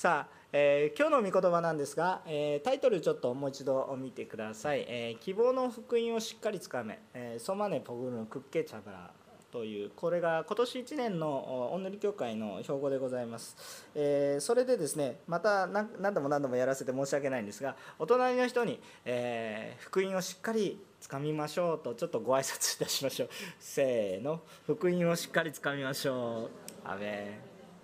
[0.00, 4.86] さあ、えー、今日の御言葉なんですが、えー、タイトルちょっともう一度見てください。
[4.88, 9.10] えー、希望の福音をしっかりつかめ、えソマネポグルのクッケチャブラ
[9.52, 23.28] というこれが今年1年のおんぬり協会の標語でございます、えそれでですねまた何度も何度もやらせて申し訳ないんですがお隣の人に、え福音をしっかりつかみましょうとちょっとご挨拶いたしましょう。
[23.58, 26.48] せーの福音をしっかりつかみましょ
[26.86, 26.88] う。
[26.88, 27.38] アメ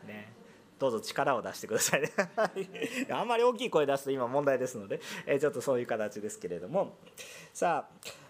[0.06, 0.35] ね。
[0.78, 2.10] どうぞ力を出してくださいね。
[3.10, 6.96] あんまり大きい声出すと今問題ですので、えちょっとそういう形ですけれども。
[7.52, 7.86] さ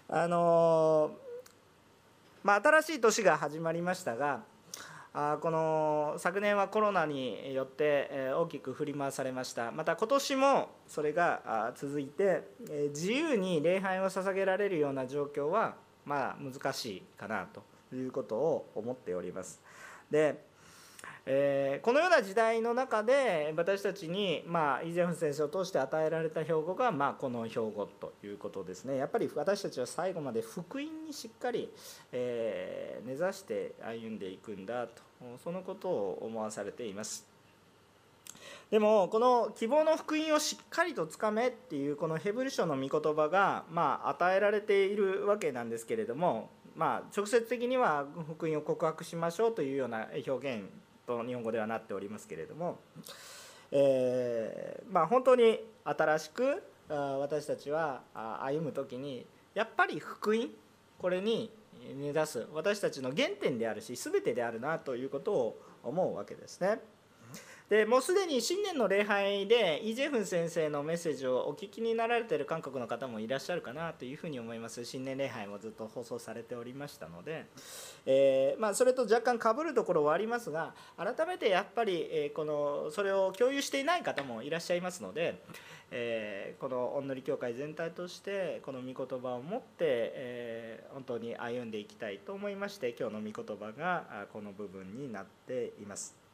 [0.09, 1.11] ああの、
[2.43, 4.43] まあ、新しい年が始まりましたが
[5.13, 9.71] あこの昨年はコロナによって大きく振り回されました。
[9.71, 12.43] また今年もそれが続いて
[12.89, 17.63] 自由に礼拝を捧げられるような状況はまあ難しいかなと
[17.95, 19.59] いうことを思っております。
[20.11, 20.46] で
[21.29, 28.95] えー、このような時代の中で私たちに、まあ、イ・ジェフン先生を通して与えられた標語が、まあ、この標語ということですね。
[28.95, 31.69] やっぱり私たちは最後まで福音にしっかり、
[32.13, 35.03] えー、根ざして歩んでいくんだと
[35.43, 37.25] そのことを思わされています。
[38.71, 50.65] でもこの希望の福音をしっかりとつかめっていうこのヘブル書の御言葉が、まあ、与えられているわけなんですけれどもまあ、直接的には福音を告白しましょうというような表現
[51.07, 52.79] と日本語ではなっておりますけれども、
[53.71, 60.49] えー、まあ、本当に新しく私たちは歩む時にやっぱり福音
[60.99, 61.51] これに
[61.95, 66.79] 根ざす私たちの原点であるし全てであるなということを思うわけですね。
[67.69, 77.45] でもうすでに新年の礼拝でイ・ジェフン先生のメッセージをお聞きになられている韓国の方もいらっしゃるかなというふうに思います新年礼拝もずっと放送されておりましたので、
[78.05, 85.41] えー、まあ、それと若干かぶるところはありますが改めてやっぱり、えこのそれを共有していない方もいらっしゃいますので、
[85.91, 96.26] えー、このおんのり協会全体としてこの御言葉を持って、え、本当に歩んでいきたいと思いまして今日の御言葉がこの部分になっています。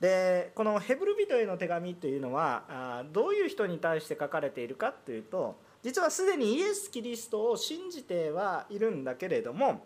[0.00, 9.82] でこのヘブル人への手紙というのはどういう人に対して書かれているかというと実はすでにイエス・キリストを信じてはいるんだけれども、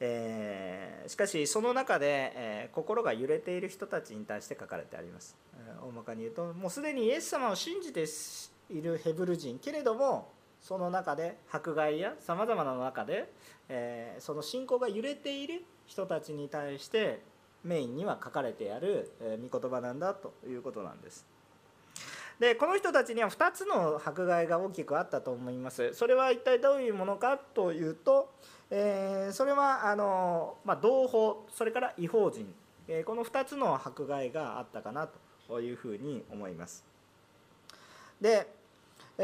[0.00, 5.36] えー、しかしその中で、えー、心が揺れている人たちに対して書かれてあります、
[5.84, 8.04] 大まかに言うともうすでにイエス様を信じて
[8.70, 13.30] いるヘブル人けれどもその中で迫害やさまざまな中で、
[13.68, 17.20] えその信仰が揺れている人たちに対して
[17.64, 19.10] メインには書かれてある
[19.50, 21.26] 御言葉なんだということなんです。
[22.38, 25.94] でこの人たちには2つの迫害が大きくあったと思います。
[25.94, 28.30] それは一体どういうものかというと、
[28.70, 32.52] えー、それはあの、まあ、同胞それから違法人、
[32.88, 35.08] えー、この2つの迫害があったかな
[35.48, 36.84] というふうに思います。
[38.20, 38.46] で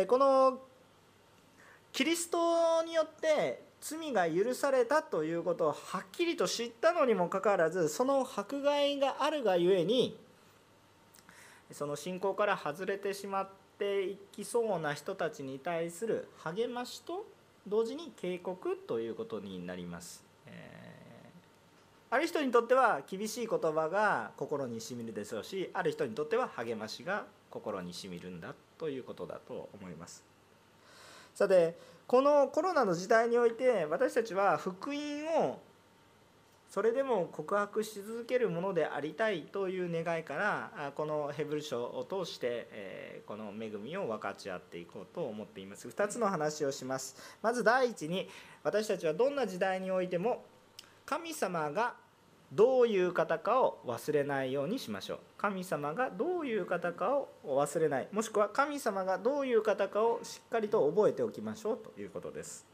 [0.07, 0.61] この
[1.93, 10.17] キリストによって罪が許されたということをはっきりと知ったのにもかかわらずその迫害があるがゆえに
[11.73, 13.49] その信仰から外れてしまっ
[13.79, 17.27] ていきそうな人たちに対する励ましと
[17.67, 20.25] 同時に警告ということになります。
[20.47, 30.30] えー、ある人にとっては厳しい言葉が心にしみるでしょうしある人にとっては励ましが心にしみるんだということだと思います。
[31.35, 31.77] さて
[32.07, 34.97] このコロナの時代において私たちは福音
[35.47, 35.61] を
[36.71, 45.89] それでも告白し続けるものでありたいという願いからこのヘブル書を通してこの恵みを分かち合っていこうと思っています。
[45.89, 47.17] 2つの話をします。
[47.43, 48.29] まず第一に
[48.63, 50.45] 私たちはどんな時代においても
[51.05, 51.95] 神様が
[52.53, 55.19] どういう方かを忘れないようにしましょう。
[55.41, 58.09] 神様がどういう方かを忘れない。
[58.13, 62.67] もしくは神様がどういう方かをしっかりと覚えておきましょうということです。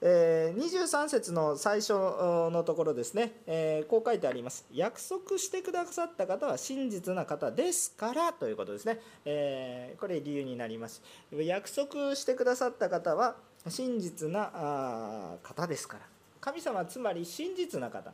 [0.00, 4.66] え23節の最初のところですね、えこう書いてあります。
[4.72, 11.00] 約束してくださった方は真実な方ですからということですね、えこれ理由になります。
[11.30, 13.36] 約束してくださった方は
[13.68, 16.06] 真実な方ですから。
[16.40, 18.12] 神様はつまり真実な方。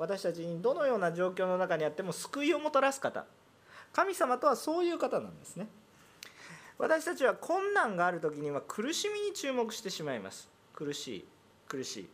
[0.00, 3.26] 私たちにどのような状況の中にあっても救いをもたらす方。
[3.92, 5.68] 神様とはそういう方なんですね。
[6.78, 10.48] 私たちは困難がある時には苦しみに注目してしまいます。
[10.72, 11.24] 苦しい
[11.68, 12.08] 苦しい。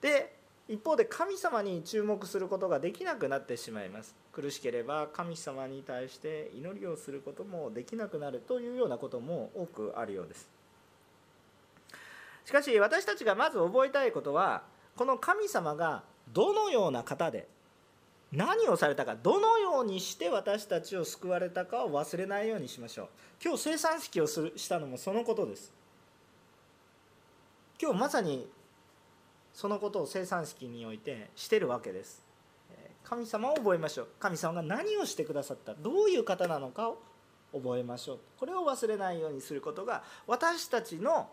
[0.00, 0.34] で
[0.66, 4.16] 一方で神様に注目することができなくなってしまいます。
[4.32, 10.48] 苦しければ神様に対して祈りをすることもできなくなるというようなことも多くあるようです。
[12.46, 14.62] しかし私たちがまず覚えたいことは
[14.96, 16.02] この神様が
[16.32, 17.46] どのような方で
[18.32, 23.08] 何をされたかどのようにして私たちを救われたかを忘れないようにしましょう。
[23.42, 25.72] 今日生産式をするしたのもそのことです。
[27.80, 28.48] 今日まさに
[29.54, 32.22] そのことを生産式においてしてるわけです。
[33.02, 34.08] 神様を覚えましょう。
[34.20, 36.98] 神様が何をしてくださったどういう方なのかを
[37.54, 38.18] 覚えましょう。
[38.38, 41.30] これを忘れないようにすることが私たちの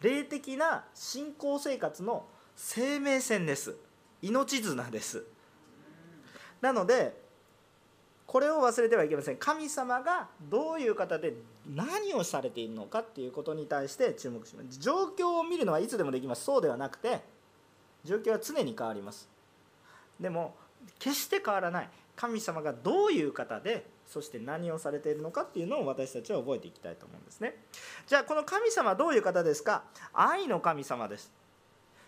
[0.00, 3.76] 霊的な信仰生活の生命線です。
[4.22, 5.24] 命綱です。
[6.60, 7.22] なので
[8.26, 9.36] これを忘れてはいけません。
[9.36, 11.34] 神様がどういう方で
[11.68, 14.80] 何をされているのかっていうことに対して注目します。
[14.80, 16.44] 状況を見るのはいつでもできます。
[16.44, 17.20] そうではなくて
[18.04, 19.28] 状況は常に変わります。
[20.18, 20.56] でも
[20.98, 21.90] 決して変わらない。
[22.16, 27.56] 神様がどういう方でそして何をされているのかっていうのを私たちは覚えていきたいと思うんですね。
[28.06, 29.84] じゃあこの神様どういう方ですか？
[30.12, 31.30] 愛の神様です。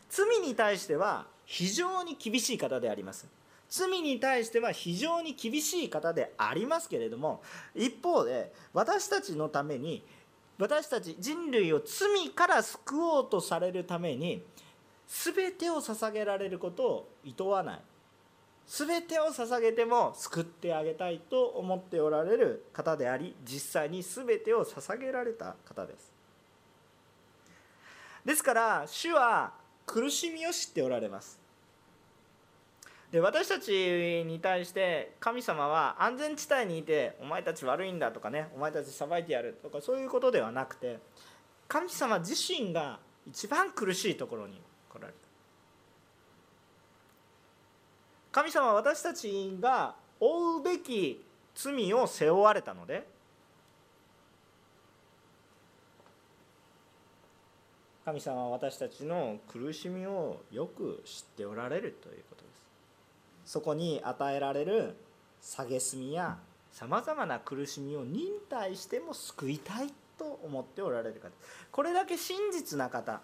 [0.09, 3.27] 罪に対しては非常に厳しい方であります。
[3.69, 7.43] 罪に対しては非常に厳しい方でありますけれども
[7.75, 10.05] 一方で私たちのために
[10.59, 14.43] 私たち人類を罪から救おうとされるために
[15.09, 17.81] 全てを捧げられることをいとわない。
[18.67, 26.13] 全てを捧げても救ってあげたいと思っておられる方であり実際に全てを捧げられた方です。
[28.25, 29.53] ですから主は
[29.87, 31.41] 苦しみを知っておられます。
[33.13, 40.99] で私たちに対して神様は安全地帯にいてお前たち悪いんだとかねお前たち裁いてやるとかそういうことではなくて
[41.69, 44.61] 神様自身が一番苦しいところに
[44.91, 45.19] 来られた。
[48.33, 51.25] 神様は私たちが負うべき
[51.55, 53.07] 罪を背負われたので
[58.07, 63.51] 神様は私たちの苦しみをよく知っておられるということです。
[63.53, 64.95] そこに与えられる
[65.43, 66.39] 蔑みや
[66.71, 71.31] さまざまな苦しみを忍耐しても救いたいと思っておられる方。
[71.73, 73.21] これだけ真実な方。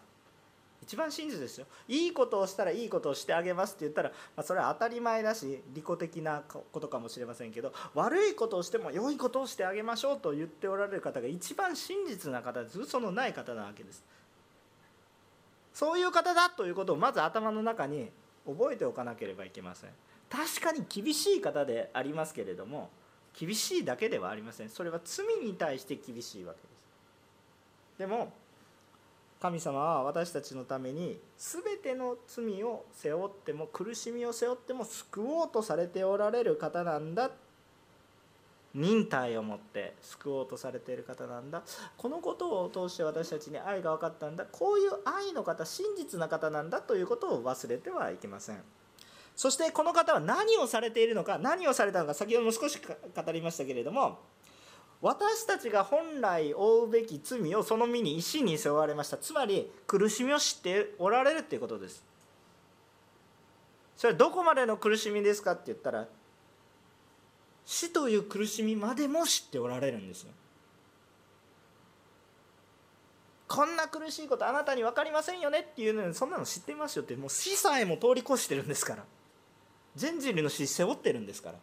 [0.83, 1.67] 一番真実ですよ。
[1.87, 12.81] いいことをしたらいいことをしてあげますって言ったら、まあ、それは当たり前だし利己的なことかもしれませんけど悪いことをしても良いことをしてあげましょうと言っておられる方が一番真実な方です。
[12.81, 14.03] 嘘のない方なわけです。
[15.73, 18.11] そういう方だということをまず頭の中に
[18.47, 19.91] 覚えておかなければいけません。
[20.29, 22.89] 確かに厳しい方でありますけれども
[23.39, 24.69] 厳しいだけではありません。
[24.69, 26.69] それは罪に対して厳しいわけで
[27.97, 27.99] す。
[27.99, 28.33] でも
[29.41, 37.31] 神様は私たちのために全ての罪を背負っても苦しみを背負っても救おうとされておられる方なんだ。
[38.75, 41.63] 忍耐を持って救おうとされている方なんだ。
[41.97, 44.47] このことを通して私たちに愛が分かったんだ。
[44.51, 48.63] こういう愛の方真実な方なんだということを忘れてはいけません。
[49.37, 54.19] そしてこの方は何をされているのか何をされたのか先ほども少し語りましたけれども
[55.01, 59.17] 私たちが本来負うべき罪をその身に石に背負われました。
[59.17, 62.05] つまり苦しみを知っておられるっていうことです。
[63.97, 66.07] それはどこまでの苦しみですかって言ったら
[67.65, 70.33] 死という苦しみまでも知っておられるんですよ。
[73.49, 79.05] こんな苦しいことあなたに分かりませんよねっていうのにそんなの知ってますよってもう死さえも通り越してるんですから。
[79.95, 81.59] 全人類の死背負ってるんですから。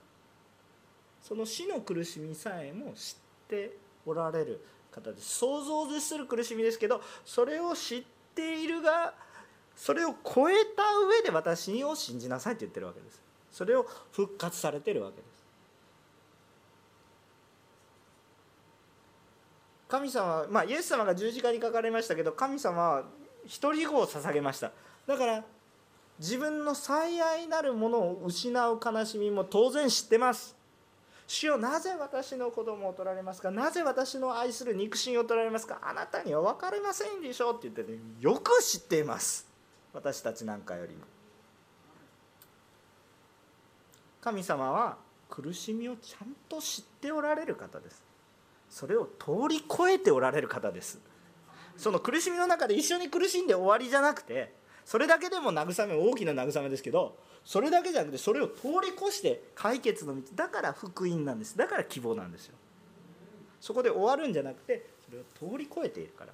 [1.22, 5.38] その死の苦しみさえも知っておられる方です。
[5.38, 8.04] 想像を絶する苦しみですけどそれを知っ
[8.36, 9.14] ているが
[9.76, 13.22] それを超えた上で私を信じなさいって言ってるわけです。
[13.52, 15.29] それを復活されてるわけです。
[19.90, 23.04] 神様、まあ、イエス様が十字架にかかれましたけど神様は
[23.46, 24.72] 一人子を捧げました。
[25.08, 25.44] だから
[26.20, 30.56] 自分の最愛なるものを失う悲しみも当然知ってます。
[31.26, 33.52] 主よなぜ私の子供を取られますか？
[33.52, 35.80] なぜ私の愛する肉親を取られますか？
[35.82, 39.48] あなたには分かりませんでしょうって言って、ね、よく知っています。
[39.94, 41.06] 私たちなんかよりも。
[44.22, 44.98] 神様は
[45.30, 48.09] 苦しみをちゃんと知っておられる方です。
[48.70, 51.00] それを通り越えておられる方です。
[51.78, 61.58] その苦しみの中で一緒に苦しんで終わりじゃなくてそれだけでも慰め大きな慰めですけどそれだけじゃなくてそれを通り越して解決の道だから福音なんです。
[61.58, 62.56] だから希望なんですよ。
[63.62, 66.34] そこで終わるんじゃなくてそれを通り越えているから。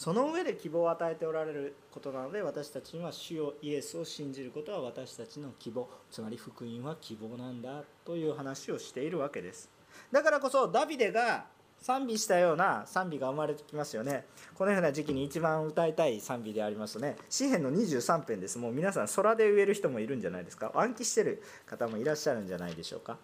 [0.00, 9.68] その上で希望を与えておられることなので私たちには主よイエスを信じることは私たちの希望つまり福音は希望なんだという話をしているわけです。
[10.10, 11.44] だからこそダビデが
[11.82, 14.24] 賛美したような賛美が生まれてきますよね。
[14.54, 17.16] このような時期に一番歌いたい賛美でありますね。
[17.28, 18.58] 詩篇の23編です。
[18.58, 20.72] もう皆さん空で植える人もいるんじゃないですか。
[20.74, 23.18] 暗記してる方もいらっしゃるんじゃないでしょうか、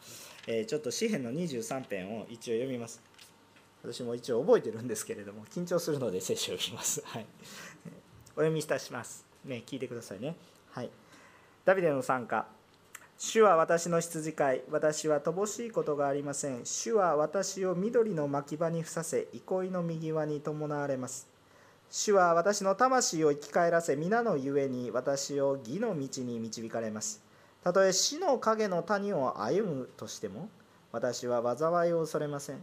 [0.47, 3.16] えー、ちょっと詩篇の23編を一応読みます。
[3.93, 7.27] 私も一応覚えてるんですけれども緊張するので聖書を読みます、はい、
[8.35, 10.37] お読みいたしますね聞いてくださいね
[10.73, 10.91] はい
[11.65, 12.47] ダビデの参加
[13.19, 16.67] 主は私の羊飼い、私は乏しいことがありません。
[16.67, 21.27] 主は私を緑の牧場にふさせ、憩いの右輪に伴われます。
[21.91, 27.23] 主は私の魂を生き返らせ、皆のゆえに私を義の道に導かれます。
[27.65, 30.51] たとえ死の影の谷を歩むとしても、
[30.93, 32.63] 私は災いを恐れません。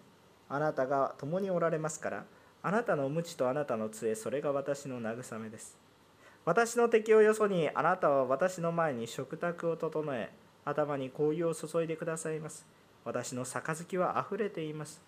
[0.49, 2.25] あなたが共におられますから、
[2.61, 5.77] あなたの無知とあなたの杖、それが私の慰めです。
[6.45, 10.31] 私の敵をよそに、あなたは私の前に食卓を整え、
[10.65, 12.65] 頭に紅葉を注いでくださいます。
[13.05, 15.01] 私の杯はあふれています。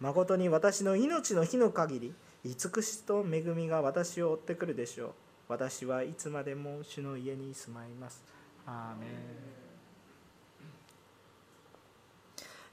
[0.00, 2.14] 誠に私の命の日の限り
[2.44, 5.12] 慈しと恵みが私を追ってくるでしょう。
[5.48, 8.22] 私はいつまでも主の家に住まいます。
[8.66, 9.65] アーメン。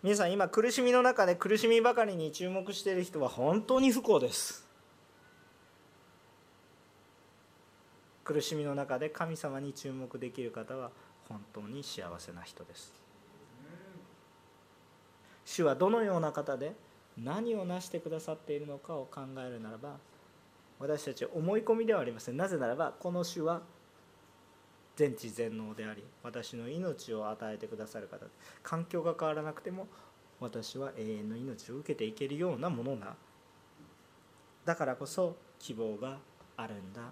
[0.04, 4.68] 皆さん今苦しみの中で苦しみばかりに注目している人は本当に不幸です。
[8.26, 10.92] 苦しみの中で神様に注目できる方は
[11.30, 12.94] 本当に幸せな人です。
[15.46, 16.74] 主はどのような方で
[17.18, 19.96] 何を成してくださっているのかを考えるならば
[20.80, 22.36] 私たち思い込みではありません。
[22.36, 23.62] なぜならばこの主は
[24.96, 28.26] 全知全能であり私の命を与えてくださる方
[28.62, 29.88] 環境が変わらなくても
[30.40, 33.16] 私は永遠の命を受けていけるようなものな
[34.66, 36.18] だからこそ希望が
[36.58, 37.12] あるんだ。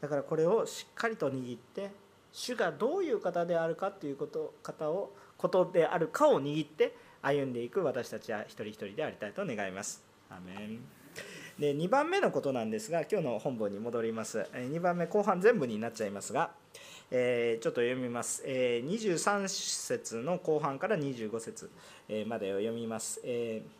[0.00, 1.90] だからこれをしっかりと握って
[2.32, 10.04] 主がどういう方であるかということ方をことであるかを握って歩んでいく私たちは一人一人でありたいと願います。
[10.30, 10.80] アメン。
[11.58, 14.46] で2番目のことなんですが今日の本文に戻ります。
[14.52, 16.52] 2番目後半全部になっちゃいますが、
[17.10, 21.70] えー、ちょっと読みます、えー、23節の後半から25節
[22.08, 23.78] えまでを読みます、えー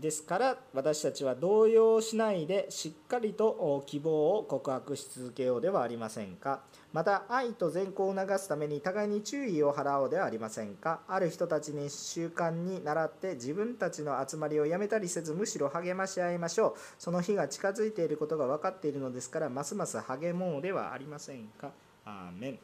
[0.00, 6.62] ですから私たちは動揺しないでしっかりと希望を告白し続けようではありませんか？
[6.92, 11.00] また愛と善行を促すために互いに注意を払おうではありませんか？
[11.08, 16.80] ある人たちに習慣に倣って自分たちの集まりをやめたりせずむしろ励まし合いましょう。
[16.98, 21.70] その日が近づいていることが分かっているのですからますます励もうではありませんか？
[22.04, 22.58] アーメン。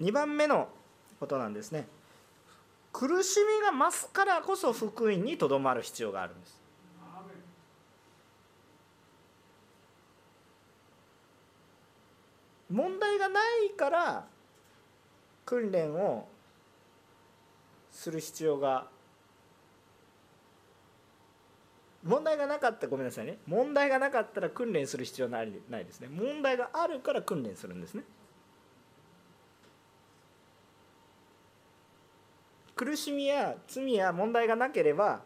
[0.00, 0.68] 2番目の
[1.20, 1.86] ことなんですね。
[2.92, 6.61] 苦しみが増すからこそ福音にとどまる必要があるんです。
[12.72, 14.24] 問題がないから
[15.44, 16.26] 訓練を
[17.90, 18.86] する必要が
[22.02, 23.38] 問題がなかったごめんなさいね。
[23.46, 26.08] 問題がなかったら訓練する必要ないないですね。
[26.10, 28.02] 問題があるから訓練するんですね。
[32.74, 35.20] 苦しみや罪や問題がなければ、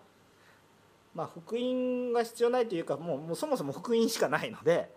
[1.15, 4.96] まあ、福音が必要ないというかもうもうそもそも福音しかないので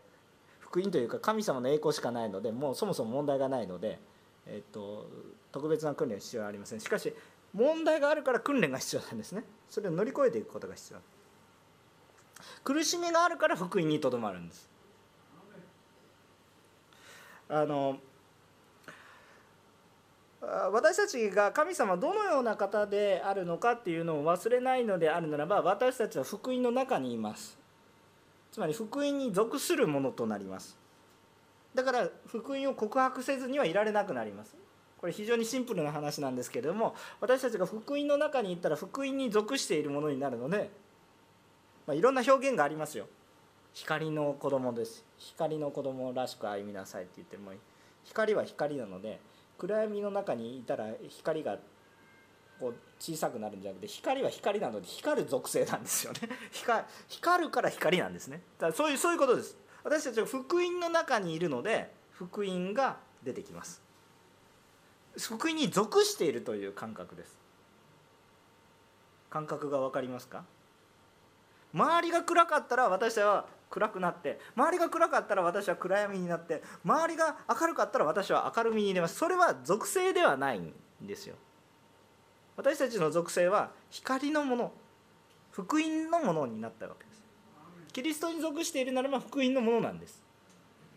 [0.69, 3.99] 福音というか神様の栄光しかないのでもうそもそも問題がないので、
[4.45, 5.09] えっと、
[5.51, 6.79] 特別な訓練は必要ありません。
[6.79, 7.11] しかし
[7.53, 9.43] 問題があるから訓練が必要なんですね。
[9.67, 10.99] それを乗り越えていくことが必要。
[12.63, 14.69] 苦しみがあるから福音にとどまるんです。
[17.49, 17.97] あの
[20.41, 27.58] 私たちが神様どのような方であるのかっていうのを忘れないのであるならば私たちは福音の中にいます。
[28.51, 30.77] つまり福音に属するものとなります。
[31.75, 34.55] だから福音を告白せずにはいられなくなります。
[34.99, 40.69] これ非常にシンプルな話なんですけれども私たちが福音の中に行ったら福音に属しているものになるので、
[41.87, 43.07] まあ、いろんな表現がありますよ。
[43.73, 45.05] 光の子供です。
[45.17, 47.59] 光の子供らしく歩みなさいって言ってもいい。
[48.03, 49.19] 光は光なので
[49.57, 51.59] 暗闇の中にいたら光が
[52.59, 56.19] こう小さくなるんじゃなくて光は光なので光る属性なんですよね。
[56.51, 58.41] 光光るから光なんですね。
[58.57, 59.57] だからそういうそういうことです。
[59.83, 63.81] 私たちは福音の中にいるので福音が出てきます。
[65.17, 67.37] 福音に属しているという感覚です。
[69.29, 70.43] 感覚が分かりますか？
[71.73, 79.15] 周りが暗かったら私は暗くなって周りが暗かったら私は暗闇になって周りが明るかったら私は明るみに出ます。
[79.15, 81.35] それは属性ではないんですよ。
[82.59, 84.73] 私たちの属性は光のもの
[85.51, 87.23] 福音のものになったわけです。
[87.93, 90.21] キリストに属しているならば福音のものなんです。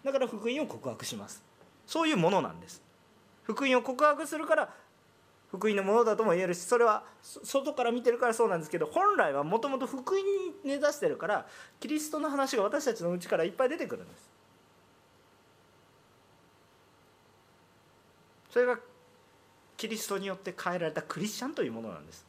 [0.05, 1.41] だから福音を告白します。
[1.87, 2.83] そういうものなんです。
[3.45, 4.75] 福音を告白するから
[5.53, 10.25] 福音のものだとも言えるしそれは外から見てるからそうなんですけど本来はもともと福音に
[10.65, 11.47] 根ざしてるから
[11.79, 14.31] キリストの話が私たちのうちからいっぱい出てくるんです。
[18.51, 18.79] それが
[19.83, 22.25] キリストによって変えられたクリスチャンというものなんです。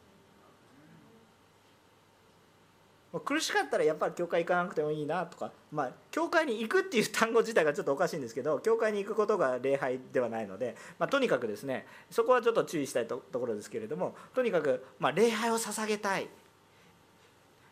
[3.24, 16.28] 苦しかったらやっぱり教会行かなくてもいいなとかまあ教会に行くっていう単語自体がちょっとおかしいんですけど教会に行くことが礼拝ではないので、まあ、とにかくですねそこはちょっと注意したいところですけれどもとにかくまあ礼拝を捧げたい。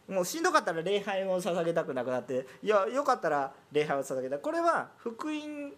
[0.08, 4.40] もうしんどかったら礼拝を捧げたくなくなっていやよかったら礼拝を捧げたい。
[4.40, 5.74] これは福音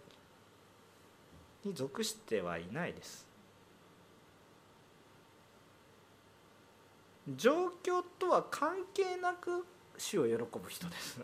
[1.64, 3.32] に属してはいないです。
[7.28, 9.64] 状況とは関係なく
[9.96, 11.20] 死を喜ぶ人です。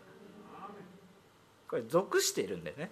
[1.69, 2.89] これ属しているんでね。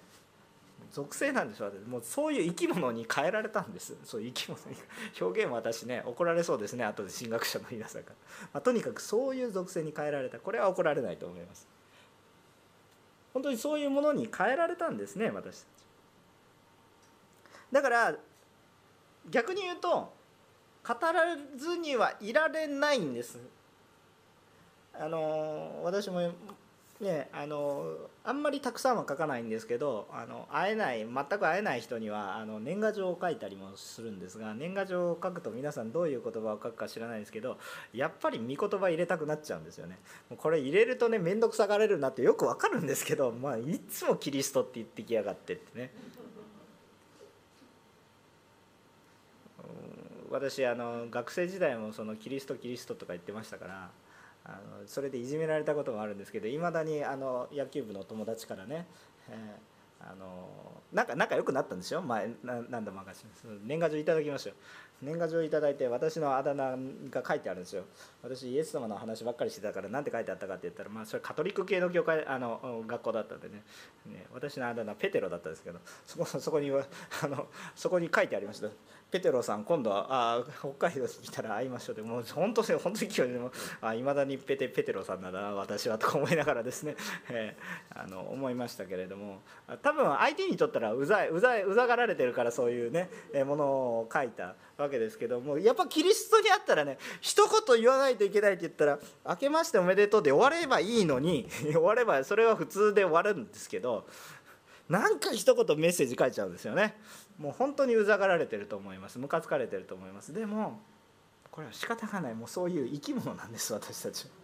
[0.92, 1.72] 属性なんでしょう。
[1.88, 3.94] もうそういう生き物に変えられたんです。
[4.04, 4.76] そういう生き物に。
[5.20, 6.84] 表現私ね怒られそうですね。
[6.84, 8.16] 後で神学者の皆さんから、
[8.54, 10.38] まあ、とにかくそういう属性に変えられた。
[10.38, 11.68] これは怒られないと思います。
[13.32, 15.66] 本当にそういうものに変えられたんですね私たち。
[17.72, 18.16] だから
[19.30, 20.12] 逆に言うと
[20.86, 23.38] 語らずにはいられないんです。
[24.94, 26.32] あの私も
[27.00, 37.56] ねあのあんまりたくさんは書かないんですけどあの会えない全く会えない人にはあの年賀状を書いたりもするんですが年賀状を書くと皆さんどういう言葉を書くか知らないですけど
[37.94, 39.98] やっぱり御言葉入れたくなっちゃうんですよね。
[40.36, 45.90] これ入れるとね面倒くさがれるなってよくわかるんですけど、まあ、いつもキリストって言ってきやがってってね。
[50.30, 53.90] 私あの学生時代もそのキリストキリストとか言ってましたから
[54.44, 54.48] あ
[54.80, 58.86] のそれでいじめられたこともあるんですけどいまだにあの野球部の友達からね、
[59.28, 60.48] えー、あの
[60.92, 62.02] なんか仲良くなったんですよ。
[62.02, 64.56] 前何度も明かします年賀状いただきましたよ。
[65.02, 66.76] 年賀状いただいて私のあだ名
[67.10, 67.84] が書いてあるんですよ。
[68.22, 73.62] 私イエス様の話ばっかりしてたから何て書いてあったかって言ったらまあそれカトリック系の教会あの学校だったんでね。
[74.06, 78.68] ね私のあだ名ペテロだったんですけどそこそこに あのそこに書いてありました。
[79.10, 81.96] ペテロさん今度はあ北海道に来たら会いましょう。
[81.96, 83.50] でもう本当に本当に今日でも
[83.94, 86.96] いまだにペテペテロさんなんだな私はとか思いながらですね、
[87.28, 89.42] えー、あの思いましたけれども。
[89.82, 93.10] 多分相手にとったらうざいうざいうざがられてるからそういうね
[93.44, 95.58] ものを書いたわけですけども。
[95.58, 104.06] やっぱキリストにあったらね一言言わないといけないって言ったら「明けましておめでとう」で終わればいいのに 終わればそれは普通で終わるんですけど
[104.88, 106.98] なんか一言メッセージ書いちゃうんですよね。
[107.40, 109.18] もう本当にうざがられてると思います。
[109.18, 110.34] ムカつかれてると思います。
[110.34, 110.78] でも
[111.50, 112.34] これは仕方がない。
[112.34, 114.28] もうそういう生き物なんです私たち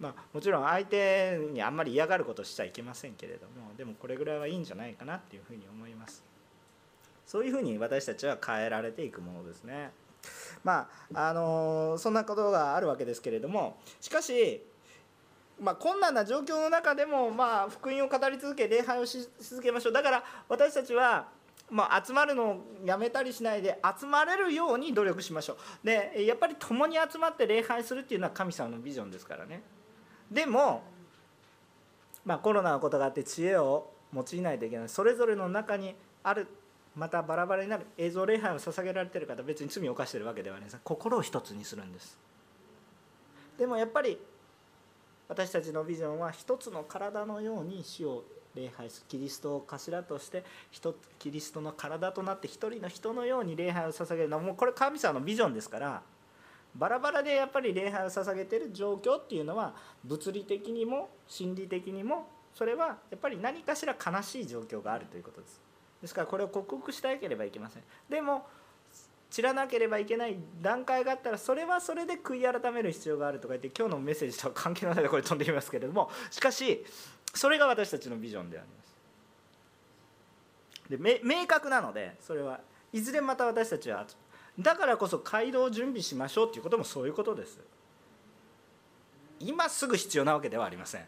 [0.00, 6.24] まあ、もちろん相手にあんまり嫌がることしちゃいけませんけれどもでもこれぐらいはいいんじゃないかなっていうふうに思います。
[7.24, 9.92] そういうふうに私たちは変えられていくものですね。
[10.64, 14.60] まああのそんなことがあるわけですけれどもしかし
[15.60, 19.92] まあ、困難な状況の中でも、まあ、福音を語り続け礼拝をし続けましょう。
[19.92, 21.28] だから私たちは、
[21.70, 25.86] まあ、集まるのをやめたりしないで集まれるように努力しましょう。
[25.86, 29.62] でやっぱり共に集まって礼拝するっていうのは神様のビジョンですからね。
[30.30, 30.82] でも、
[32.24, 34.88] まあ、コロナのことがあって知恵を用いないといけない。
[34.88, 36.46] それぞれの中にある
[36.94, 40.78] またバラバラになる映像礼拝を捧げられてる方別に罪を犯してるわけではないです。
[40.84, 42.16] 心を一つにするんです。
[43.58, 44.18] でもやっぱり
[45.28, 49.00] 私たちのビジョンは一つの体のように死を礼拝す。
[49.00, 50.42] るキリストを頭として
[51.18, 54.28] キリストの体となって一人の人のように礼拝を捧げる。
[54.28, 56.02] のはもうこれ神様のビジョンですから
[56.74, 65.60] バラバラでやっぱり礼拝を捧げてる状況っていうのは物理的にも心理的にもそれはやっぱり何かしら悲しい状況があるということです。
[66.00, 67.82] ですからこれを克服しなければいけません。
[68.08, 68.46] でも
[69.30, 76.84] 散らなければいけない段階があったらそれはそれで悔い改める必要があるとか言って今日のメッセージとは関係ないのでこれ飛んでみますけれども しかし
[77.34, 78.88] それが私たちのビジョンであります。
[80.88, 82.60] で明確なのでそれは
[82.92, 84.06] いずれまた私たちは
[84.58, 87.58] だからこそ街道を準備しましょうということもそういうことです。
[89.40, 91.06] 今すぐ必要なわけではありません。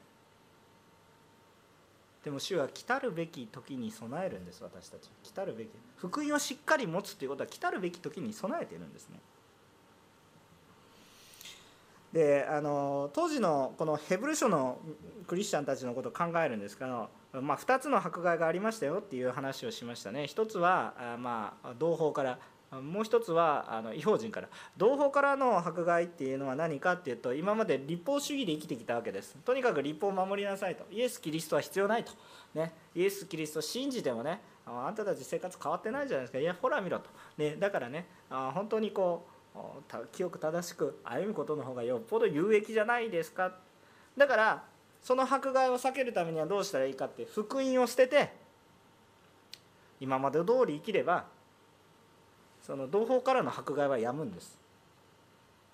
[2.25, 5.11] でも主は来たるべき時に備えるんです私たち。
[5.23, 9.19] 来たるべき福音をしっかり持つということは来たるべき時に備えているんですね。
[12.13, 14.79] であの当時のこのヘブル書の
[15.29, 17.09] クリスチャンたちのことを考えるんですけど、
[17.41, 20.27] まあ、2つの迫害がありましたよっていう話をしましたね。
[20.27, 22.39] 一つはあ、まあ、同胞から
[22.71, 29.37] もう一つはあの違法人から同胞からの迫害っていうのは何かっていうと今まで立法主義で生きてきたわけです。
[29.45, 30.87] とにかく立法を守りなさいと。
[30.93, 32.13] イエス・キリストは必要ないと、
[32.55, 36.39] ね、イエス・キリストを信じてもねあんたたち生活変わってないじゃないですか。
[36.39, 39.59] いやほら見ろと、ね、だからねあ本当にこう
[40.13, 43.53] 清く正しく歩むことの方がよっぽど有益じゃないですか。
[44.17, 44.65] だから
[45.03, 48.33] その迫害を避けるためにはどうしたらいいかって福音を捨てて
[49.99, 51.25] 今まで通り生きれば
[52.71, 54.57] その同胞からの迫害はやむんです。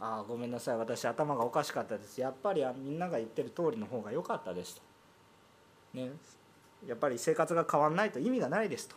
[0.01, 2.19] ああごめんなさい私頭がおかしかったです。
[2.19, 4.83] やっぱりみんなが言ってる通りの方が良かったですと。
[5.93, 6.11] ね。
[6.87, 8.97] やっぱり生活が変わんないと意味がないですと。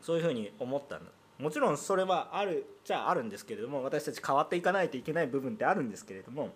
[0.00, 1.00] そういうふうに思った
[1.40, 6.50] もちろんそれはあるじゃああるんですけれども私たち変わっていかないといけない部分ってあるんですけれども。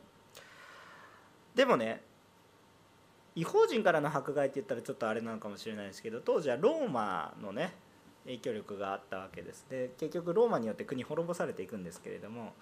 [1.57, 2.01] でもね
[3.35, 7.73] 違法人からの迫害って言ったらちょっとあれなのかもしれないですけど当時はローマのね
[8.25, 9.67] 影響力があったわけです。
[9.69, 12.53] で結局ローマによって国滅ぼされていくんですけれども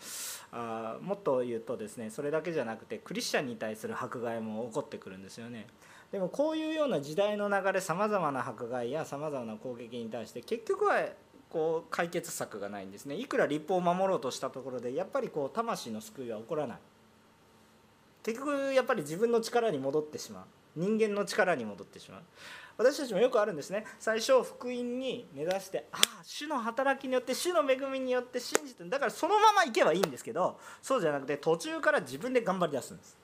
[0.52, 5.66] あもっと言うとですねそれだけじゃなくてクリスチャンに対する迫害も起こってくるんですよね。
[6.12, 11.06] でもこういうような時代の流れさまざまな迫害やさまざまな攻撃に対して結局は
[11.50, 13.14] こう解決策がないんですね。
[13.16, 16.78] いくら立法を守ろうとしたところでやっぱりこう魂の救いは起こらない。
[18.22, 20.44] 結局やっぱり自分の力に戻ってしまう。
[20.76, 22.22] 人間の力に戻ってしまう。
[22.80, 23.84] 私たちもよくあるんですね。
[23.98, 33.18] 最初福音に目指してああ主の働きによって主の恵みによって信じてだからそのまま行けばいいんですけどそうじゃなくて途中から自分で頑張り出すんです。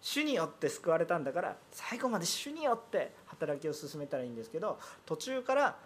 [0.00, 5.76] 主によって救われたんだから最後まで主によって働きを進めたらいいんですけど途中から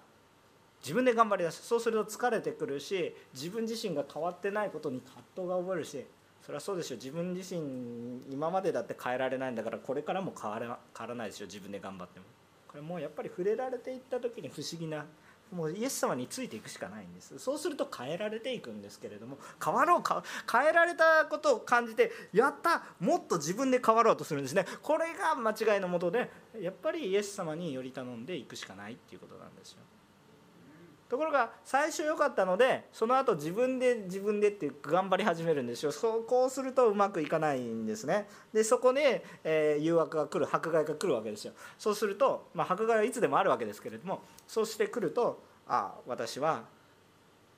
[0.81, 1.66] 自分で頑張り出す。
[1.66, 6.07] そうすると疲れてくるし自分自身が変わってないことに葛藤が覚えるし
[6.51, 7.63] それはそうでしょ自分自身
[8.29, 11.47] 今までだって変えられないんだからこれからも変わら変わらないですよ。
[11.47, 12.27] 自分で頑張っても。
[12.67, 15.07] これもうやっぱり触れられていった時に不思議な
[15.53, 17.39] もうイエス様についていくしかないんです。
[17.39, 24.67] そうすると変えられていくんですけれども変わろう変えられたことを感じてやったもっと自分で変わろうとするんですね。
[24.83, 29.79] これが間違いのもとでやっぱりイエス様により頼んでいくしかないっていうことなんですよ。
[31.11, 35.90] ところが最初良かったのでその後自分で自分でって頑張り始めるんですよ。
[35.90, 38.29] そうこうするとうまくいかないんですね。
[38.53, 41.53] でそこで、えー、誘惑が来る迫害が来るわけですよ。
[41.79, 46.62] そうすると、まあ、迫害はいつでもあるわけですけれどもそうしてくるとああ私は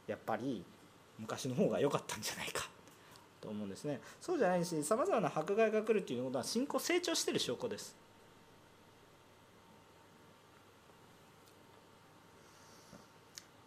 [0.06, 0.64] やっぱり
[1.18, 2.66] 昔の方が良かったんじゃないか
[3.42, 4.00] と思うんですね。
[4.18, 7.94] そうじゃないしさまざまな迫害が来るっていうことは信仰成長してる証拠です。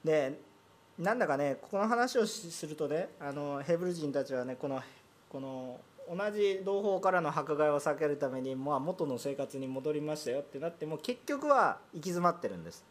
[0.05, 0.39] で
[0.99, 4.81] なんだかねここの話をするとねあのヘブル人たちはねこの
[5.29, 12.85] この同じ同胞からの迫害を避けるために、まあ、元の生活に戻りましたよってなっても結局は行き詰まってるんです。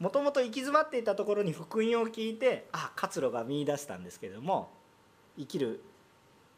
[0.00, 4.70] もともと行き詰まっていたところに福音を聞いてあ活路が見いだしたんですけれども
[5.38, 5.84] 生きる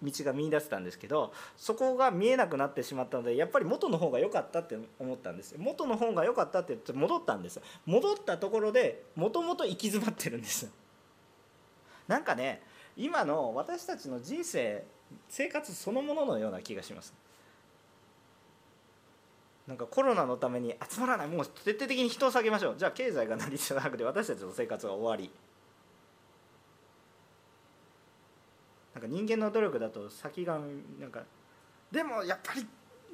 [0.02, 10.70] 道が見いだせたんですけどそこが見えなくなってしまったのでやっぱり元の方が良かったって思ったんです元の方が良かったって言って戻ったんです戻ったところでもともと行き詰まってるんです
[12.08, 12.62] なんかね
[12.96, 14.84] 今の私たちの人生
[15.28, 17.14] 生活そのもののような気がします。
[19.66, 22.74] なんかコロナのために集まらないもう徹底的に人を下げましょう。
[22.76, 25.30] じゃあ経済が成り立たなくて私たちの生活が終わり。
[28.94, 30.58] なんか人間の努力だと先が
[31.00, 31.22] なんか
[31.90, 32.66] でもやっぱり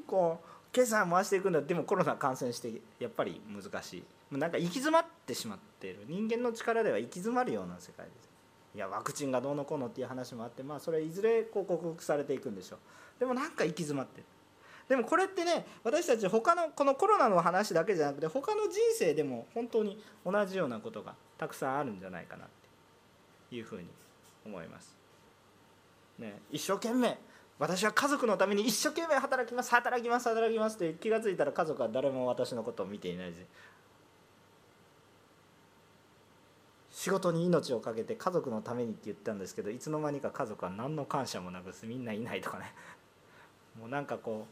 [0.06, 4.04] こう経済回していくんだでもコロナ感染してやっぱり難しい。
[4.30, 6.04] もうなんか行き詰まってしまってる。
[6.06, 8.28] 人間の力では行き詰まるような世界です
[8.74, 13.20] いやワクチンがどうのこうのっていう話もあってまあそれいずれこう克服されていくんでしょう。
[13.20, 14.24] でもなんか行き詰まってる。
[14.88, 22.48] でもこれってね私たち他のこのコロナの話だけじゃなくて他の人生でも本当に同じようなことがたくさんあるんじゃないかなっ
[23.50, 23.88] ていうふうに
[24.44, 24.97] 思います。
[26.18, 27.16] ね、一生懸命
[27.58, 33.36] 私は家族のために一生懸命働きます働きます働きますって気が付いたら家族は誰も私のことを見ていないし
[36.98, 42.74] 仕事に命を懸けて家族のためにって言ったんですけどいつの間にか家族は何の感謝もなくみんないないとかね。
[43.78, 44.46] もうなんかこ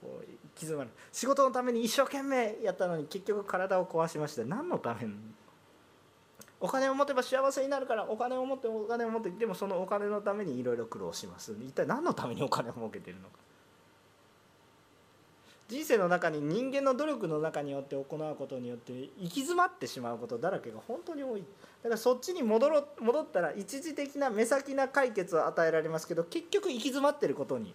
[0.00, 0.90] うこう行き詰まる。
[1.12, 5.14] 仕事のために一生懸命やったのに結局体を壊しまして何のために
[6.62, 11.52] お金を持てば幸せになるからお金を持ってお金を持ってでもそのお金のためにいろいろ苦労します。
[11.60, 13.34] 一体何のためにお金を儲けてるのか。
[15.68, 21.40] 人生の中に人間の努力の中によって行うことによって行き詰まってしまうことだらけが本当に多い。
[21.40, 27.74] だからそっちに戻ろ戻ったら一時的な目先な解決を与えられますけど結局行き詰まってることに。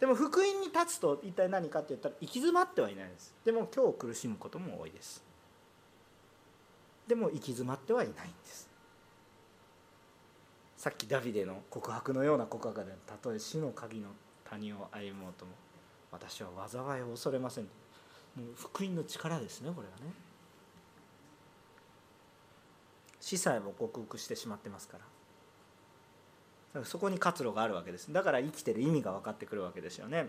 [0.00, 3.34] でも福音に立つと一体何かって言ったら行き詰まってはいないです。
[3.44, 5.31] でも今日苦しむことも多いです。
[7.06, 8.70] でも行き詰まってはいないんです。
[10.76, 14.08] さっきダビデの告白のような告白でたとえ死の鍵の
[14.44, 15.52] 谷を歩もうとも
[16.10, 17.64] 私は災いを恐れません。
[17.64, 20.12] もう福音の力ですねこれはね。
[23.20, 24.98] 死さえも克服してしまってますか
[26.74, 28.12] らそこに活路があるわけです。
[28.12, 30.28] だから生きてる意味が分かってくるわけですよね。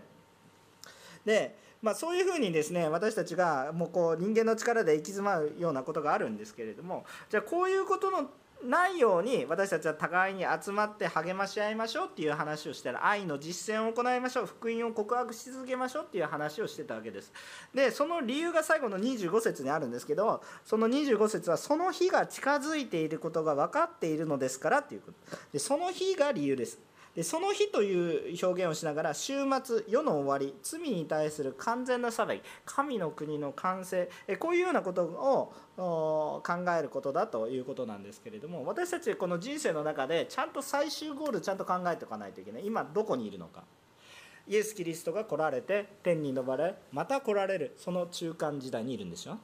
[1.24, 8.30] で、まあ、そういうふうにですね私たちがもうこう人間の力で行き詰まるようなことがあるんですけれどもじゃあこういうことの
[8.64, 17.32] ないように私たちは互いに集まって励まし合いましょうっていう話をしたら愛の実践を行いましょう福音を告白し続けましょうっていう話をしてたわけです。
[17.74, 25.36] でその理由が最後の25節にあるんですけどその25節はその日が近づいていることが分かっているのですからっていうこと。
[25.52, 26.78] でその日が理由です。
[27.14, 35.04] でその日という表現をしながら週末世の終わり罪に対する完全な裁き神の国の完成こういうようなこと
[35.76, 42.66] を考えることだということなんですけれども私たちこの人生の中でちゃんと最終ゴールちゃんと考えておかないといけない。
[42.66, 43.62] 今どこにいるのか。
[44.46, 49.38] イエス・キリストが来られて天に昇れまた来られるその中間時代にいるんですよ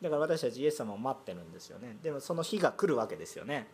[0.00, 1.98] だから私たちイエス様を待ってるんですよね。
[2.02, 3.66] でもその日が来るわけですよね。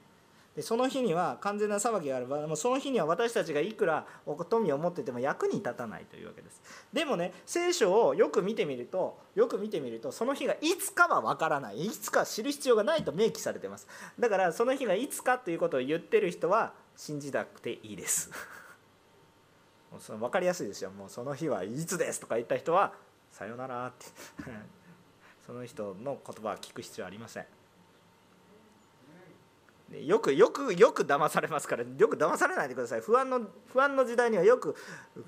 [0.57, 4.07] でその日には完全な裁きがあればもうその日には私たちがいくら
[4.49, 6.63] 富を持ってても役に立たないというわけです。
[6.95, 13.87] でもね聖書をよく見てみるとよく見てみるとその日がいつかは分からないいつか知る必要がないと明記されてます。
[14.19, 18.31] だからその日がいつかということを言ってる人は信じなくていいです。
[19.93, 20.91] もうその分かりやすいですよ。
[20.91, 22.95] もうその日はいつですとか言った人は
[23.31, 24.07] さよならって。
[25.47, 27.47] その人の言葉は聞く必要ありません。
[29.93, 33.01] よくよくよく騙されますからよく騙されないでください。
[33.01, 33.41] 不安の
[33.73, 34.75] 不安の時代にはよく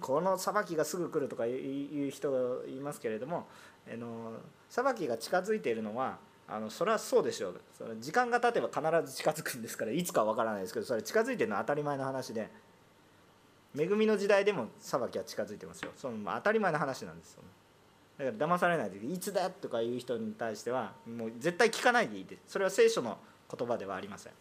[0.01, 3.47] この裁きがすぐ来るとかいう人がいますけれども
[3.93, 4.33] あの
[4.69, 6.19] 裁きが近づいているのは
[6.49, 7.61] あのそれはそうでしょう。
[7.77, 12.51] それ時間が経てば必ず近づくんですからいつかは分からないですけどそれ近づいてるのは当たり前の話で
[13.79, 15.93] 恵みの時代でも裁きは近づいてますよ。
[15.97, 17.35] その当たり前の話なんです。
[17.35, 17.43] よ
[18.19, 19.17] だから騙されないでい。
[19.19, 23.19] つだとかいう人に対してはもう絶対聞かないでいいですそれは聖書の
[23.57, 24.33] 言葉ではありません。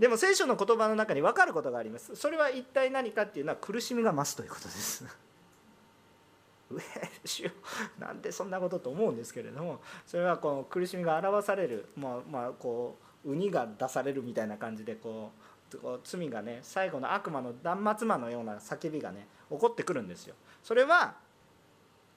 [0.00, 2.16] でも聖書の言葉の中に分かることがあります。
[2.16, 5.04] それは一体何かっていうのは苦しみが増すということです。
[6.70, 6.82] 上
[7.22, 7.50] 主よ。
[7.98, 9.82] なんでそんなことと思うんですけれども。
[10.06, 11.86] それはこの苦しみが表される。
[11.96, 15.32] まあまあこうウニが出されるみたいな感じでこ
[15.74, 20.34] う罪がね最後の悪魔の断末魔のような叫びがね起こってくるんですよ。
[20.62, 21.14] それは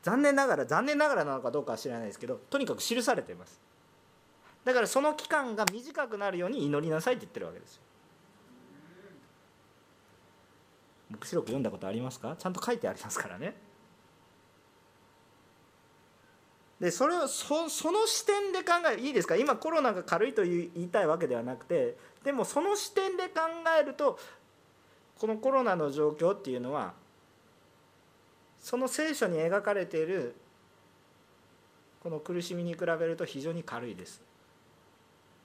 [0.03, 3.59] 残念ながら残念ながらなのかどうかは知らないですけどとにかく記されています。
[4.65, 7.81] だからその期間が短くなるように祈りなさいって言ってるわけですよ。
[11.11, 12.35] 黙示録読んだことありますか？
[12.39, 13.55] ちゃんと書いてありますからね。
[16.79, 19.35] でそれをそその視点で考えるいいですか？
[19.35, 23.41] 今コロナが軽いと言いたいわけではなくてでもその視点で考
[23.79, 24.17] えると
[25.19, 26.93] このコロナの状況っていうのは
[28.59, 30.35] その聖書に描かれている
[32.01, 34.21] この苦しみに比べると非常に軽いです。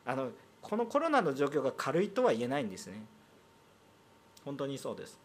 [0.09, 0.31] あの
[0.63, 3.05] このコロナの状況が軽いとは言えないんですね。
[4.43, 5.21] 本当にそうです。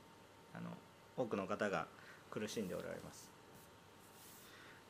[0.53, 0.69] あの
[1.15, 1.87] 多くの方が
[2.29, 3.31] 苦しんでおられます。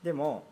[0.01, 0.45] でも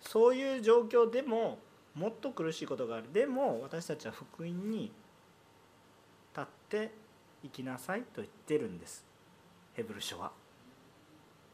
[0.00, 1.58] そういう状況でも
[1.94, 3.10] もっと苦しいことがある。
[3.14, 4.92] でも私たちは福音に
[6.36, 6.92] 立って
[7.42, 9.06] 生きなさいと言ってるんです。
[9.72, 10.32] ヘブル書は。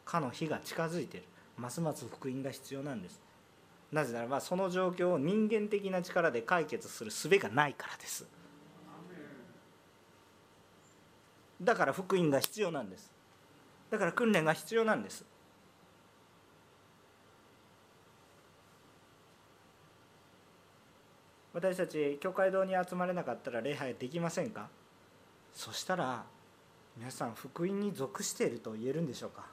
[0.04, 1.24] かの日が近づいてる。
[1.56, 3.29] ますます福音が必要なんです。
[3.92, 8.26] なぜならばその状況を人間的な力で解決する術がないからです。
[11.60, 13.10] だから福音が必要なんです。
[13.90, 15.24] だから訓練が必要なんです。
[21.52, 24.68] 私たち教会堂に集まれなかったら礼拝できませんか？
[25.52, 26.24] そしたら
[26.96, 29.46] 皆さん福音に属していると言えるんでしょうか？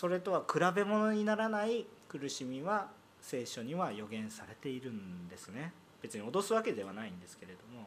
[0.00, 2.88] それとは比べ物にならない苦しみは
[3.20, 5.74] 聖書には予言されているんですね。
[6.00, 7.86] 別に脅すわけではないんですけれども。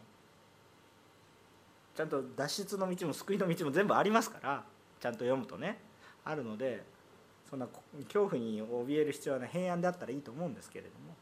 [1.96, 4.64] ちゃんと脱出の道も救いの道も全部ありますから
[5.00, 5.80] ちゃんと読むとね。
[6.24, 6.84] あるので
[7.50, 7.66] そんな
[8.04, 11.16] 恐怖に怯える必要はない平安であったらいいと思うんですけれども。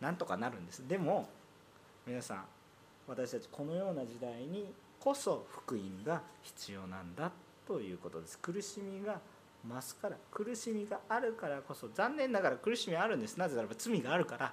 [0.00, 0.88] なんとかなるんです。
[0.88, 1.28] でも
[2.04, 2.44] 皆さん
[3.06, 7.30] 私たちこのような時代にこそ福音が必要なんだ
[7.64, 8.40] ということです。
[8.40, 9.20] 苦しみが
[9.68, 13.36] 増すから苦しみがあるからこそ残念ながら苦しみはあるんです。
[13.36, 14.52] なぜならば罪があるから。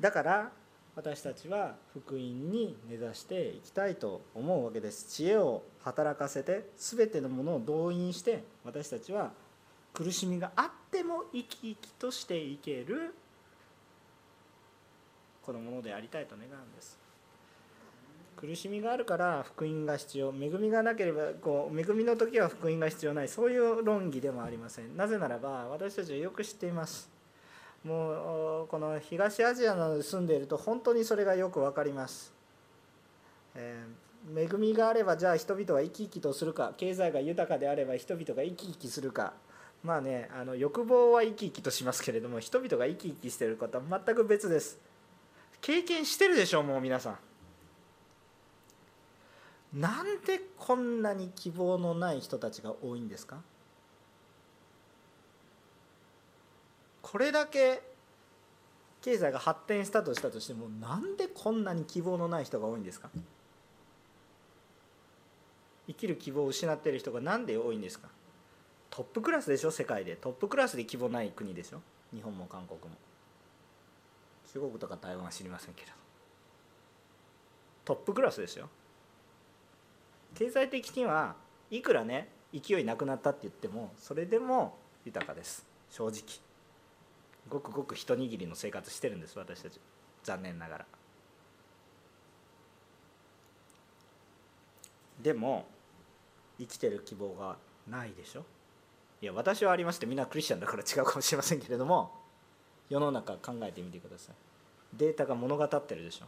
[0.00, 0.52] だから
[0.94, 5.08] 私たちは福音に根ざしていきたいと思うわけです。
[5.08, 9.30] 知恵を働かせて全てのものを動員して私たちは
[9.92, 13.14] 苦しみがあっても生き生きとしていける
[15.42, 17.07] このものでありたいと願うんです。
[18.40, 24.96] 苦しみがあるから福音が必要恵みがなければこう恵みの時は福音が必要ないそういう論議でもありません。
[24.96, 27.10] なぜならば私たちはよく知っています。
[27.82, 32.32] もうこの東アジアなどに住んでいると本当にそれがよく分かります、
[33.54, 36.74] えー、恵みがあればじゃあ人々は生き生きとするか。
[36.76, 39.32] 経済が豊かであれば人々が生き生きするか。
[39.82, 44.78] まあねあの欲望は生き生きとしますけれども人々が生き生きしていることは全く別です。
[45.60, 47.27] 経験してるでしょうもう皆さん。
[49.74, 53.38] なんでこんなに希望のない人たちが多いんですか？
[57.02, 57.82] これだけ
[59.00, 63.10] 経済が発展したとしたとしてもなんでこんなに希望のない人が多いんですか？
[65.86, 68.08] 生きる希望を失っている人が何で多いんですか？
[68.90, 69.70] トップクラスでしょ？
[69.70, 70.16] 世界で。
[70.16, 71.80] トップクラスで希望ない国でしょ？
[72.14, 72.88] 日本も韓国も。
[74.52, 75.92] 中国とか台湾は知りませんけれど。
[77.84, 78.68] トップクラスですよ
[80.34, 81.34] 経済的には
[81.70, 85.66] いくらね勢いなくなったって言ってもそれでも豊かです。
[85.90, 86.22] 正直。
[87.48, 89.80] ごくごく一握りの生活してるんです私たち。
[90.22, 90.86] 残念ながら。
[95.22, 95.66] でも
[96.58, 97.56] 生きてる希望が
[97.88, 98.44] ないでしょ？
[99.20, 102.12] いや私はありましてみんなクリスチャンだから違うかもしれませんけれども
[102.88, 104.34] 世の中考えてみてください。
[104.96, 106.26] データが物語ってるでしょ？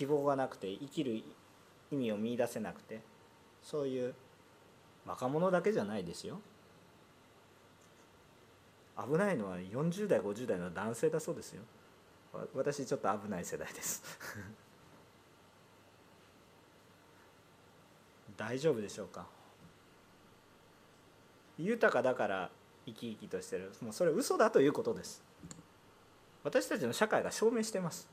[0.00, 1.22] 希望がなくて生きる
[1.90, 3.02] 意味を見いだせなくて
[3.62, 4.14] そういう
[5.04, 6.40] 若者だけじゃないですよ。
[8.96, 11.60] 危ないのは40代50代の男性だそうですよ。
[12.54, 14.02] 私ちょっと危ない世代です。
[18.38, 19.26] 大丈夫でしょうか？
[21.58, 22.50] 豊かだから
[22.86, 23.70] 生き生きとしてる。
[23.82, 25.22] もうそれ嘘だということです。
[26.42, 28.08] 私たちの社会が証明してます。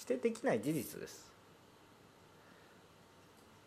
[0.00, 1.30] 否定できない事実です。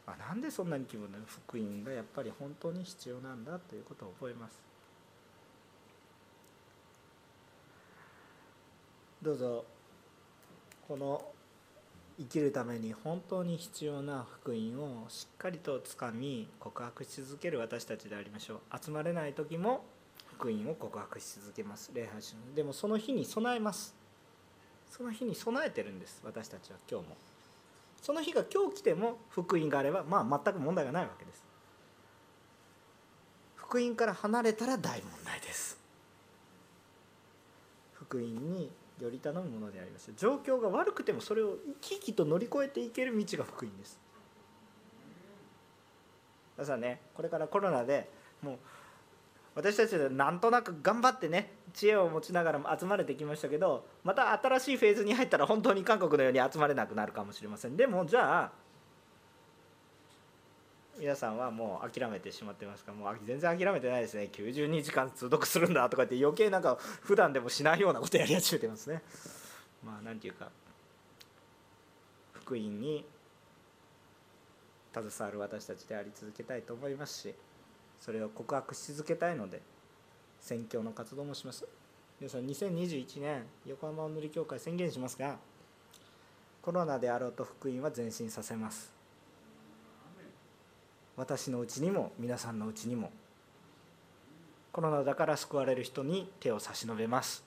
[0.07, 4.59] あなんでそんなに気分の福音がやっぱり本当に必要なんだということを覚えます。
[9.21, 9.63] どうぞ
[10.87, 11.23] この
[12.17, 18.59] 生きるために本当に必要な福音をしっかりとつかみ告白し続ける私たちでありましょう。
[18.83, 19.85] 集まれない時も
[20.35, 21.91] 福音を告白し続けます。
[21.93, 24.02] 礼拝しでもその日に備えます。
[24.95, 27.17] その日に備えてるんです私たちは今日も。
[27.99, 31.43] その日が今日来ても福音があればまあ全く問題がないわけです。
[33.55, 35.79] 福音から離れたら大問題です。
[37.93, 40.11] 福音により頼むものであります。
[40.15, 43.99] 状況が悪くてもそれを生き生きと乗り越えていける道が福音です。
[46.55, 48.11] 皆さんねこれからコロナで
[48.43, 48.57] もう
[49.55, 57.75] 私たちはなんとなく頑張ってね知恵を持ちながらも集まれてきましたけどまた新しいフェーズに入ったら本当に韓国のように集まれなくなるかもしれません。
[57.75, 58.51] でもじゃあ
[60.99, 62.93] 皆さんはもう諦めてしまってますか？
[62.93, 64.29] もう全然諦めてないですね。
[64.31, 69.01] 92時間通読するんだとかって余計なんか普段でもしないようなことやり始めてますね。
[69.83, 70.51] まあ何て言うか
[72.33, 73.03] 福音に
[74.93, 77.33] 携わる私たちであり続けたいと思いますし
[77.99, 79.59] それを告白し続けたいので
[80.43, 81.65] 宣教の活動もします。
[82.19, 85.37] 皆さん2021年横浜お塗り協会宣言しますが
[86.61, 88.91] コロナであろうと福音は前進させます。
[91.15, 93.09] 私のうちにも皆さんのうちにも
[94.73, 97.45] コロナだから救われる人に手を差し伸べます。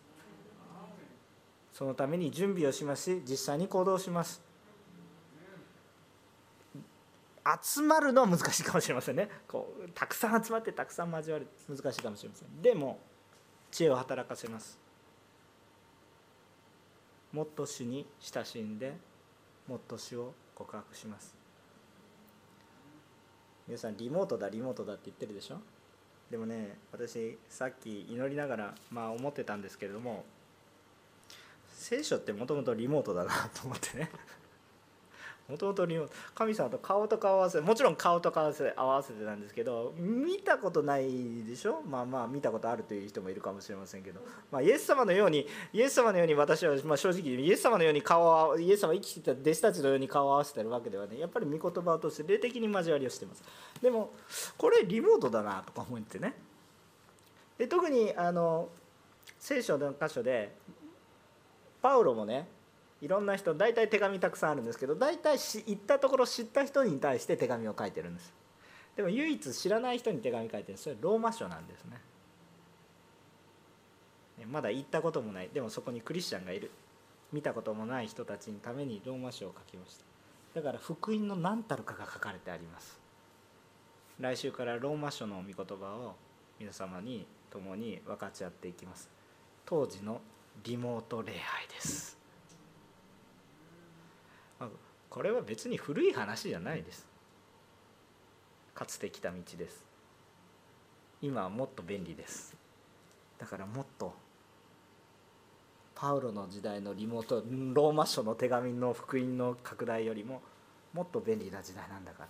[1.75, 4.41] そのために準備をしますし実際に行動します。
[7.63, 9.29] 集まるのは難しいかもしれませんね。
[9.47, 12.63] こうたくさん集まってたくさん交わる難しいかもしれません。
[12.63, 12.99] でも
[13.71, 14.79] 知恵を働かせます。
[17.33, 18.97] もっと主に親しんで
[19.69, 21.35] もっと主を告白します。
[23.69, 25.59] 皆さんリモートだリモートだって言ってるでしょ？
[26.31, 30.25] でもね私さっき祈りながらまあ思ってたんですけれども
[31.73, 34.11] 聖書ってもともとリモートだなと思ってね。
[35.49, 35.87] もともと
[36.35, 41.83] 神様と顔と顔合わせもちろん顔と顔合わせ合わせてなんですけど見たことないでしょ？
[41.89, 44.21] まあまあ見たことあるという人もいるかもしれませんけど、
[44.51, 53.43] まあ、イエス様のようにイエス様のように私は、まあ、正直イエス様のように顔をイエス様生きてた弟子たちのように顔を合わせてるわけではねやっぱり御言葉を通して霊的に交わりをしてます。
[53.81, 54.11] でも
[54.59, 56.35] これリモートだなとか思ってね。
[57.57, 58.69] で特にあの
[59.39, 60.55] 聖書の箇所で
[61.81, 62.49] パウロもね
[63.01, 68.35] いろんな人大体手紙たくさんあるんですけど大体行ったところ知った人に対して手紙を書いてるんです。
[68.97, 72.01] でも唯一知らない人に手紙書いてるそれローマ書なんですね
[74.51, 75.51] まだ行ったこともない。
[75.53, 76.71] でもそこにクリスチャンがいる。
[77.33, 80.05] 見たこともない人たちのためにローマ書を書きました。
[80.61, 83.01] だから福音の何たるかが書かれてあります。
[84.21, 86.15] 来週からローマ書の御言葉を
[86.59, 89.11] 皆様に共に分かち合っていきます。
[89.65, 90.21] 当時の
[90.65, 92.16] リモート礼拝です。
[95.17, 97.07] これは別に古い話じゃないです。
[98.75, 99.87] かつて来た道です。
[101.23, 102.55] 今はもっと便利です。
[103.39, 104.13] だからもっと
[105.95, 107.37] パウロの時代のリモート
[107.73, 110.43] ローマ書の手紙の福音の拡大よりも
[110.93, 112.29] もっと便利な時代なんだから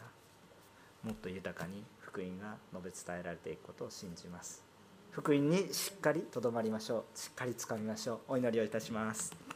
[1.02, 4.62] もっと豊かに福音が述べ伝えられていくことを信じます。
[5.10, 7.18] 福音にしっかりとどまりましょう。
[7.18, 8.34] しっかりつかみましょう。
[8.34, 9.55] お祈りをいたします。